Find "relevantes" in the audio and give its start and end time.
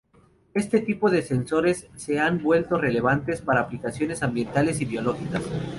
2.75-3.43